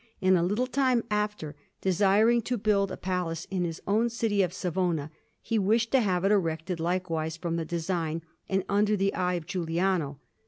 [0.19, 4.51] And a little time after, desiring to build a palace in his own city of
[4.51, 5.11] Savona,
[5.43, 9.45] he wished to have it erected likewise from the design and under the eye of
[9.45, 10.19] Giuliano.